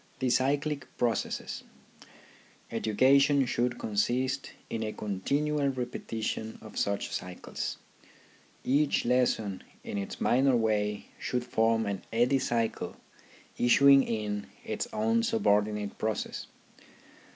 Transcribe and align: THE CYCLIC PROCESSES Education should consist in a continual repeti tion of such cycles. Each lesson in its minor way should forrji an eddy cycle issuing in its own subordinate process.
THE 0.17 0.31
CYCLIC 0.31 0.87
PROCESSES 0.97 1.63
Education 2.71 3.45
should 3.45 3.77
consist 3.77 4.49
in 4.67 4.81
a 4.81 4.93
continual 4.93 5.69
repeti 5.69 6.23
tion 6.23 6.57
of 6.59 6.75
such 6.75 7.11
cycles. 7.11 7.77
Each 8.63 9.05
lesson 9.05 9.61
in 9.83 9.99
its 9.99 10.19
minor 10.19 10.55
way 10.55 11.05
should 11.19 11.43
forrji 11.43 11.87
an 11.87 12.01
eddy 12.11 12.39
cycle 12.39 12.95
issuing 13.59 14.01
in 14.01 14.47
its 14.65 14.87
own 14.91 15.21
subordinate 15.21 15.95
process. 15.99 16.47